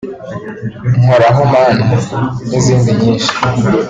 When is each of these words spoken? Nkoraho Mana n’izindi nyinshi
Nkoraho 0.99 1.41
Mana 1.53 1.85
n’izindi 2.47 2.89
nyinshi 2.99 3.31